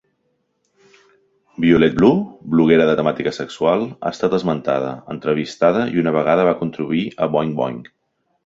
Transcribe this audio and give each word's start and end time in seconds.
Violet 1.65 1.97
Blue, 1.99 2.15
bloguera 2.55 2.87
de 2.91 2.95
temàtica 3.01 3.33
sexual, 3.39 3.85
ha 3.99 4.13
estat 4.17 4.37
esmentada, 4.39 4.97
entrevistada 5.17 5.87
i 5.95 6.05
una 6.05 6.19
vegada 6.19 6.47
va 6.51 6.59
contribuir 6.63 7.05
a 7.27 7.33
"Boing 7.37 7.57
Boing". 7.63 7.79